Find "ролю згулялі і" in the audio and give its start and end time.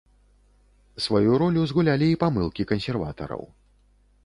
1.43-2.17